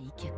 Classique. 0.00 0.32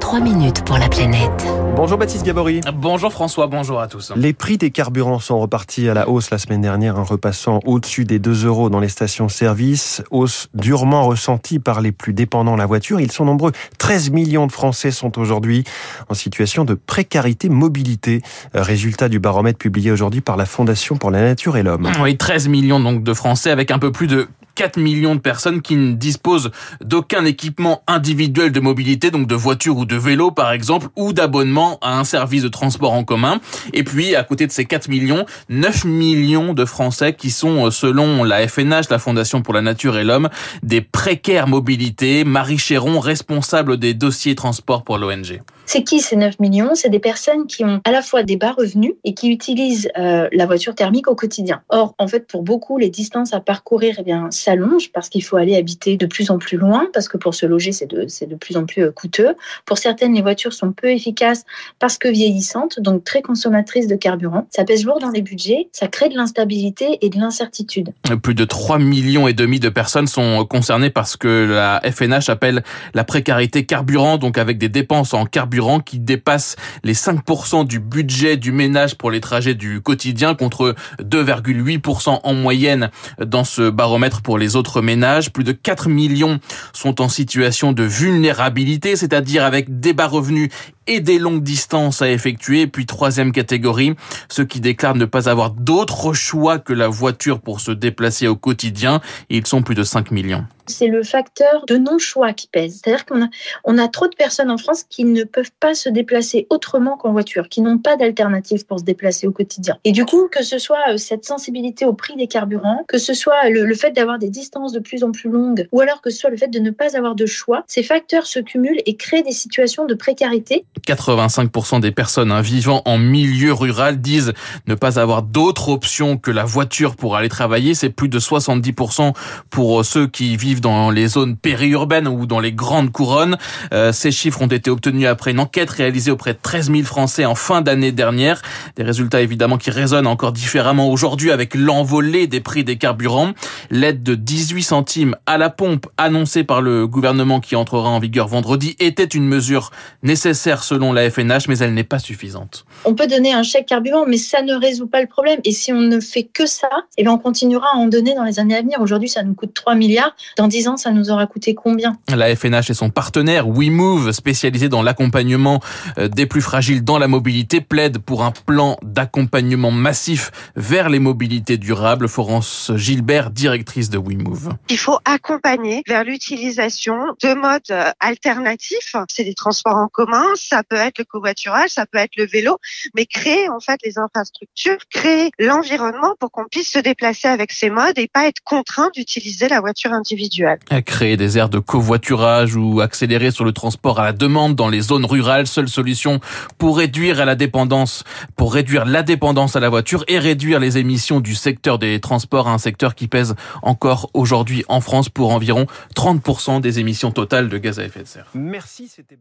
3 0.00 0.20
minutes 0.20 0.64
pour 0.64 0.78
la 0.78 0.88
planète. 0.88 1.46
Bonjour 1.74 1.98
Baptiste 1.98 2.24
Gabory. 2.24 2.60
Bonjour 2.74 3.12
François, 3.12 3.46
bonjour 3.46 3.80
à 3.80 3.88
tous. 3.88 4.12
Les 4.16 4.32
prix 4.32 4.58
des 4.58 4.70
carburants 4.70 5.18
sont 5.18 5.38
repartis 5.38 5.88
à 5.88 5.94
la 5.94 6.08
hausse 6.08 6.30
la 6.30 6.38
semaine 6.38 6.60
dernière, 6.60 6.98
en 6.98 7.04
repassant 7.04 7.60
au-dessus 7.64 8.04
des 8.04 8.18
2 8.18 8.46
euros 8.46 8.70
dans 8.70 8.80
les 8.80 8.88
stations-service. 8.88 10.02
Hausse 10.10 10.48
durement 10.54 11.06
ressentie 11.06 11.58
par 11.58 11.80
les 11.80 11.92
plus 11.92 12.12
dépendants 12.12 12.54
de 12.54 12.58
la 12.58 12.66
voiture. 12.66 13.00
Ils 13.00 13.12
sont 13.12 13.24
nombreux. 13.24 13.52
13 13.78 14.10
millions 14.10 14.46
de 14.46 14.52
Français 14.52 14.90
sont 14.90 15.18
aujourd'hui 15.18 15.64
en 16.08 16.14
situation 16.14 16.64
de 16.64 16.74
précarité 16.74 17.48
mobilité. 17.48 18.22
Résultat 18.54 19.08
du 19.08 19.18
baromètre 19.18 19.58
publié 19.58 19.90
aujourd'hui 19.90 20.20
par 20.20 20.36
la 20.36 20.46
Fondation 20.46 20.96
pour 20.96 21.10
la 21.10 21.20
Nature 21.20 21.56
et 21.56 21.62
l'Homme. 21.62 21.90
Oui, 22.00 22.16
13 22.16 22.48
millions 22.48 22.80
donc 22.80 23.02
de 23.02 23.14
Français 23.14 23.50
avec 23.50 23.70
un 23.70 23.78
peu 23.78 23.90
plus 23.90 24.06
de 24.06 24.28
4 24.56 24.78
millions 24.78 25.14
de 25.14 25.20
personnes 25.20 25.62
qui 25.62 25.76
ne 25.76 25.92
disposent 25.92 26.50
d'aucun 26.80 27.24
équipement 27.24 27.82
individuel 27.86 28.50
de 28.50 28.58
mobilité, 28.58 29.12
donc 29.12 29.28
de 29.28 29.34
voiture 29.36 29.76
ou 29.76 29.84
de 29.84 29.96
vélo 29.96 30.32
par 30.32 30.50
exemple, 30.50 30.88
ou 30.96 31.12
d'abonnement 31.12 31.78
à 31.80 31.98
un 31.98 32.04
service 32.04 32.42
de 32.42 32.48
transport 32.48 32.92
en 32.92 33.04
commun. 33.04 33.40
Et 33.72 33.84
puis, 33.84 34.16
à 34.16 34.24
côté 34.24 34.48
de 34.48 34.52
ces 34.52 34.64
4 34.64 34.88
millions, 34.88 35.26
9 35.48 35.84
millions 35.84 36.54
de 36.54 36.64
Français 36.64 37.12
qui 37.12 37.30
sont, 37.30 37.70
selon 37.70 38.24
la 38.24 38.48
FNH, 38.48 38.90
la 38.90 38.98
Fondation 38.98 39.42
pour 39.42 39.54
la 39.54 39.62
Nature 39.62 39.96
et 39.96 40.04
l'Homme, 40.04 40.28
des 40.64 40.80
précaires 40.80 41.36
mobilité. 41.46 42.24
Marie 42.24 42.58
Chéron, 42.58 42.98
responsable 42.98 43.76
des 43.76 43.94
dossiers 43.94 44.34
transport 44.34 44.82
pour 44.84 44.98
l'ONG. 44.98 45.42
C'est 45.66 45.82
qui 45.82 46.00
ces 46.00 46.16
9 46.16 46.38
millions? 46.38 46.74
C'est 46.74 46.88
des 46.88 47.00
personnes 47.00 47.46
qui 47.46 47.64
ont 47.64 47.80
à 47.84 47.90
la 47.90 48.00
fois 48.00 48.22
des 48.22 48.36
bas 48.36 48.52
revenus 48.52 48.92
et 49.04 49.14
qui 49.14 49.30
utilisent 49.30 49.90
euh, 49.98 50.28
la 50.32 50.46
voiture 50.46 50.74
thermique 50.74 51.08
au 51.08 51.16
quotidien. 51.16 51.62
Or, 51.68 51.94
en 51.98 52.06
fait, 52.06 52.26
pour 52.26 52.42
beaucoup, 52.42 52.78
les 52.78 52.88
distances 52.88 53.34
à 53.34 53.40
parcourir 53.40 53.96
eh 53.98 54.02
bien, 54.02 54.28
s'allongent 54.46 54.90
parce 54.92 55.08
qu'il 55.08 55.24
faut 55.24 55.36
aller 55.36 55.56
habiter 55.56 55.96
de 55.96 56.06
plus 56.06 56.30
en 56.30 56.38
plus 56.38 56.56
loin, 56.56 56.86
parce 56.92 57.08
que 57.08 57.16
pour 57.16 57.34
se 57.34 57.46
loger, 57.46 57.72
c'est 57.72 57.86
de, 57.86 58.06
de 58.26 58.34
plus 58.36 58.56
en 58.56 58.64
plus 58.64 58.84
euh, 58.84 58.92
coûteux. 58.92 59.34
Pour 59.64 59.78
certaines, 59.78 60.14
les 60.14 60.22
voitures 60.22 60.52
sont 60.52 60.72
peu 60.72 60.88
efficaces 60.88 61.44
parce 61.78 61.98
que 61.98 62.08
vieillissantes, 62.08 62.80
donc 62.80 63.04
très 63.04 63.22
consommatrices 63.22 63.88
de 63.88 63.96
carburant. 63.96 64.46
Ça 64.50 64.64
pèse 64.64 64.84
lourd 64.84 65.00
dans 65.00 65.10
les 65.10 65.22
budgets, 65.22 65.68
ça 65.72 65.88
crée 65.88 66.08
de 66.08 66.16
l'instabilité 66.16 66.98
et 67.00 67.10
de 67.10 67.18
l'incertitude. 67.18 67.92
Plus 68.22 68.34
de 68.34 68.44
3 68.44 68.78
millions 68.78 69.26
et 69.26 69.32
demi 69.32 69.58
de 69.58 69.68
personnes 69.68 70.06
sont 70.06 70.44
concernées 70.44 70.90
par 70.90 71.08
ce 71.08 71.16
que 71.16 71.46
la 71.50 71.80
FNH 71.84 72.28
appelle 72.28 72.62
la 72.94 73.04
précarité 73.04 73.66
carburant, 73.66 74.16
donc 74.16 74.38
avec 74.38 74.58
des 74.58 74.68
dépenses 74.68 75.12
en 75.12 75.26
carburant 75.26 75.80
qui 75.80 75.98
dépasse 75.98 76.56
les 76.84 76.94
5% 76.94 77.66
du 77.66 77.80
budget 77.80 78.36
du 78.36 78.52
ménage 78.52 78.96
pour 78.96 79.10
les 79.10 79.20
trajets 79.20 79.54
du 79.54 79.80
quotidien 79.80 80.34
contre 80.34 80.74
2,8% 81.00 82.20
en 82.22 82.34
moyenne 82.34 82.90
dans 83.18 83.44
ce 83.44 83.70
baromètre 83.70 84.22
pour 84.22 84.35
les 84.36 84.56
autres 84.56 84.82
ménages. 84.82 85.32
Plus 85.32 85.44
de 85.44 85.52
4 85.52 85.88
millions 85.88 86.40
sont 86.72 87.00
en 87.00 87.08
situation 87.08 87.72
de 87.72 87.82
vulnérabilité, 87.82 88.96
c'est-à-dire 88.96 89.44
avec 89.44 89.80
des 89.80 89.92
bas 89.92 90.06
revenus 90.06 90.50
et 90.86 91.00
des 91.00 91.18
longues 91.18 91.42
distances 91.42 92.02
à 92.02 92.10
effectuer. 92.10 92.66
Puis 92.66 92.86
troisième 92.86 93.32
catégorie, 93.32 93.94
ceux 94.28 94.44
qui 94.44 94.60
déclarent 94.60 94.94
ne 94.94 95.04
pas 95.04 95.28
avoir 95.28 95.50
d'autre 95.50 96.12
choix 96.12 96.58
que 96.58 96.72
la 96.72 96.88
voiture 96.88 97.40
pour 97.40 97.60
se 97.60 97.70
déplacer 97.72 98.28
au 98.28 98.36
quotidien. 98.36 99.00
ils 99.30 99.46
sont 99.46 99.62
plus 99.62 99.74
de 99.74 99.84
5 99.84 100.10
millions 100.10 100.44
c'est 100.66 100.88
le 100.88 101.02
facteur 101.02 101.64
de 101.66 101.76
non-choix 101.76 102.32
qui 102.32 102.48
pèse. 102.48 102.80
C'est-à-dire 102.82 103.04
qu'on 103.06 103.78
a, 103.78 103.88
trop 103.88 104.08
de 104.08 104.14
personnes 104.14 104.50
en 104.50 104.58
France 104.58 104.84
qui 104.84 105.04
ne 105.04 105.24
peuvent 105.24 105.52
pas 105.60 105.74
se 105.74 105.88
déplacer 105.88 106.46
autrement 106.50 106.96
qu'en 106.96 107.12
voiture, 107.12 107.48
qui 107.48 107.60
n'ont 107.60 107.78
pas 107.78 107.96
d'alternative 107.96 108.66
pour 108.66 108.80
se 108.80 108.84
déplacer 108.84 109.26
au 109.26 109.32
quotidien. 109.32 109.78
Et 109.84 109.92
du 109.92 110.04
coup, 110.04 110.28
que 110.28 110.42
ce 110.42 110.58
soit 110.58 110.90
euh, 110.90 110.96
cette 110.96 111.24
sensibilité 111.24 111.84
au 111.84 111.92
prix 111.92 112.16
des 112.16 112.26
carburants, 112.26 112.84
que 112.88 112.98
ce 112.98 113.14
soit 113.14 113.48
le, 113.48 113.64
le 113.64 113.74
fait 113.74 113.92
d'avoir 113.92 114.18
des 114.18 114.28
distances 114.28 114.72
de 114.72 114.80
plus 114.80 115.04
en 115.04 115.12
plus 115.12 115.30
longues, 115.30 115.68
ou 115.72 115.80
alors 115.80 116.02
que 116.02 116.10
ce 116.10 116.18
soit 116.18 116.30
le 116.30 116.36
fait 116.36 116.48
de 116.48 116.58
ne 116.58 116.70
pas 116.70 116.96
avoir 116.96 117.14
de 117.14 117.26
choix, 117.26 117.64
ces 117.66 117.82
facteurs 117.82 118.26
se 118.26 118.40
cumulent 118.40 118.80
et 118.86 118.96
créent 118.96 119.22
des 119.22 119.32
situations 119.32 119.86
de 119.86 119.94
précarité. 119.94 120.64
85% 120.86 121.80
des 121.80 121.90
personnes 121.90 122.32
hein, 122.32 122.40
vivant 122.40 122.82
en 122.84 122.98
milieu 122.98 123.52
rural 123.52 124.00
disent 124.00 124.32
ne 124.66 124.74
pas 124.74 124.98
avoir 124.98 125.22
d'autre 125.22 125.68
option 125.68 126.16
que 126.16 126.30
la 126.30 126.44
voiture 126.44 126.96
pour 126.96 127.16
aller 127.16 127.28
travailler. 127.28 127.74
C'est 127.74 127.90
plus 127.90 128.08
de 128.08 128.18
70% 128.18 129.12
pour 129.50 129.80
euh, 129.80 129.82
ceux 129.82 130.06
qui 130.06 130.36
vivent 130.36 130.60
dans 130.60 130.90
les 130.90 131.08
zones 131.08 131.36
périurbaines 131.36 132.08
ou 132.08 132.26
dans 132.26 132.40
les 132.40 132.52
grandes 132.52 132.92
couronnes. 132.92 133.36
Euh, 133.72 133.92
ces 133.92 134.10
chiffres 134.10 134.42
ont 134.42 134.46
été 134.46 134.70
obtenus 134.70 135.06
après 135.06 135.30
une 135.30 135.40
enquête 135.40 135.70
réalisée 135.70 136.10
auprès 136.10 136.34
de 136.34 136.38
13 136.40 136.70
000 136.70 136.82
Français 136.84 137.24
en 137.24 137.34
fin 137.34 137.62
d'année 137.62 137.92
dernière. 137.92 138.42
Des 138.76 138.82
résultats 138.82 139.20
évidemment 139.20 139.58
qui 139.58 139.70
résonnent 139.70 140.06
encore 140.06 140.32
différemment 140.32 140.90
aujourd'hui 140.90 141.30
avec 141.30 141.54
l'envolée 141.54 142.26
des 142.26 142.40
prix 142.40 142.64
des 142.64 142.76
carburants. 142.76 143.32
L'aide 143.70 144.02
de 144.02 144.14
18 144.14 144.62
centimes 144.62 145.16
à 145.26 145.38
la 145.38 145.50
pompe 145.50 145.86
annoncée 145.96 146.44
par 146.44 146.60
le 146.60 146.86
gouvernement 146.86 147.40
qui 147.40 147.56
entrera 147.56 147.88
en 147.88 147.98
vigueur 147.98 148.28
vendredi 148.28 148.76
était 148.78 149.04
une 149.04 149.26
mesure 149.26 149.70
nécessaire 150.02 150.62
selon 150.66 150.92
la 150.92 151.10
FNH, 151.10 151.48
mais 151.48 151.58
elle 151.58 151.74
n'est 151.74 151.84
pas 151.84 151.98
suffisante. 151.98 152.64
On 152.84 152.94
peut 152.94 153.06
donner 153.06 153.32
un 153.32 153.42
chèque 153.42 153.66
carburant, 153.66 154.04
mais 154.06 154.16
ça 154.16 154.42
ne 154.42 154.54
résout 154.54 154.86
pas 154.86 155.02
le 155.02 155.06
problème. 155.06 155.40
Et 155.44 155.52
si 155.52 155.72
on 155.72 155.80
ne 155.80 156.00
fait 156.00 156.24
que 156.24 156.46
ça, 156.46 156.70
eh 156.96 157.02
bien 157.02 157.12
on 157.12 157.18
continuera 157.18 157.68
à 157.74 157.76
en 157.76 157.86
donner 157.86 158.14
dans 158.14 158.24
les 158.24 158.38
années 158.40 158.56
à 158.56 158.62
venir. 158.62 158.80
Aujourd'hui, 158.80 159.08
ça 159.08 159.22
nous 159.22 159.34
coûte 159.34 159.52
3 159.52 159.74
milliards. 159.74 160.14
Dans 160.36 160.46
dans 160.46 160.50
10 160.50 160.68
ans, 160.68 160.76
ça 160.76 160.92
nous 160.92 161.10
aura 161.10 161.26
coûté 161.26 161.56
combien? 161.56 161.96
La 162.08 162.36
FNH 162.36 162.70
et 162.70 162.74
son 162.74 162.88
partenaire 162.88 163.48
WeMove, 163.48 164.12
spécialisé 164.12 164.68
dans 164.68 164.80
l'accompagnement 164.80 165.60
euh, 165.98 166.06
des 166.06 166.26
plus 166.26 166.40
fragiles 166.40 166.84
dans 166.84 166.98
la 166.98 167.08
mobilité, 167.08 167.60
plaident 167.60 167.98
pour 167.98 168.22
un 168.22 168.30
plan 168.30 168.76
d'accompagnement 168.84 169.72
massif 169.72 170.30
vers 170.54 170.88
les 170.88 171.00
mobilités 171.00 171.56
durables. 171.56 172.06
Florence 172.06 172.70
Gilbert, 172.76 173.30
directrice 173.30 173.90
de 173.90 173.98
WeMove. 173.98 174.50
Il 174.68 174.78
faut 174.78 175.00
accompagner 175.04 175.82
vers 175.88 176.04
l'utilisation 176.04 176.94
de 177.20 177.34
modes 177.34 177.62
euh, 177.72 177.90
alternatifs. 177.98 178.94
C'est 179.08 179.24
des 179.24 179.34
transports 179.34 179.74
en 179.74 179.88
commun, 179.88 180.26
ça 180.36 180.55
peut 180.62 180.76
être 180.76 180.98
le 180.98 181.04
covoiturage, 181.04 181.70
ça 181.70 181.86
peut 181.86 181.98
être 181.98 182.16
le 182.16 182.26
vélo, 182.26 182.58
mais 182.94 183.06
créer 183.06 183.48
en 183.48 183.60
fait 183.60 183.78
les 183.84 183.98
infrastructures, 183.98 184.78
créer 184.90 185.30
l'environnement 185.38 186.14
pour 186.18 186.30
qu'on 186.30 186.44
puisse 186.44 186.70
se 186.70 186.78
déplacer 186.78 187.28
avec 187.28 187.52
ces 187.52 187.70
modes 187.70 187.98
et 187.98 188.08
pas 188.08 188.26
être 188.26 188.40
contraint 188.44 188.90
d'utiliser 188.94 189.48
la 189.48 189.60
voiture 189.60 189.92
individuelle 189.92 190.58
à 190.70 190.82
créer 190.82 191.16
des 191.16 191.38
aires 191.38 191.48
de 191.48 191.58
covoiturage 191.58 192.56
ou 192.56 192.80
accélérer 192.80 193.30
sur 193.30 193.44
le 193.44 193.52
transport 193.52 194.00
à 194.00 194.04
la 194.04 194.12
demande 194.12 194.54
dans 194.54 194.68
les 194.68 194.80
zones 194.80 195.04
rurales, 195.04 195.46
seule 195.46 195.68
solution 195.68 196.20
pour 196.58 196.78
réduire 196.78 197.24
la 197.24 197.34
dépendance, 197.34 198.04
pour 198.36 198.54
réduire 198.54 198.84
la 198.84 199.02
dépendance 199.02 199.56
à 199.56 199.60
la 199.60 199.68
voiture 199.68 200.04
et 200.08 200.18
réduire 200.18 200.60
les 200.60 200.78
émissions 200.78 201.20
du 201.20 201.34
secteur 201.34 201.78
des 201.78 202.00
transports, 202.00 202.48
un 202.48 202.58
secteur 202.58 202.94
qui 202.94 203.08
pèse 203.08 203.34
encore 203.62 204.10
aujourd'hui 204.14 204.64
en 204.68 204.80
France 204.80 205.08
pour 205.08 205.30
environ 205.30 205.66
30% 205.94 206.60
des 206.60 206.78
émissions 206.78 207.10
totales 207.10 207.48
de 207.48 207.58
gaz 207.58 207.78
à 207.78 207.84
effet 207.84 208.02
de 208.02 208.08
serre. 208.08 208.26
Merci, 208.34 208.88
c'était 208.88 209.16